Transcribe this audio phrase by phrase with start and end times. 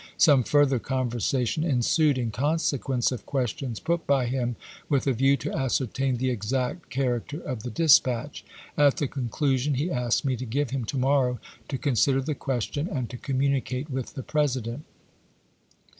[0.17, 4.55] Some further conversation ensued in conse quence of questions put by him
[4.89, 8.43] with a view to ascertain the exact character of the dispatch.
[8.75, 12.19] At the conclusion Lyons to he asked me to give him to morrow to consider
[12.19, 12.73] the ques Dec.i9,i86i.
[12.73, 14.85] tion and to communicate with the President.